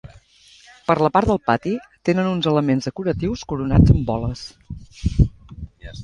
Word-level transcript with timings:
Per 0.85 0.93
la 1.07 1.09
part 1.17 1.29
del 1.31 1.39
pati, 1.49 1.73
tenen 2.09 2.29
uns 2.29 2.49
elements 2.51 2.89
decoratius 2.89 3.43
coronats 3.51 3.93
amb 3.97 4.01
boles. 4.09 4.43